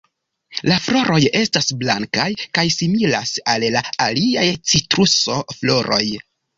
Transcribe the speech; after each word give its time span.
La 0.69 0.77
floroj 0.85 1.19
estas 1.41 1.69
blankaj 1.83 2.27
kaj 2.59 2.65
similas 2.79 3.37
al 3.57 3.69
la 3.79 3.87
aliaj 4.09 4.51
"Citruso"-floroj. 4.75 6.07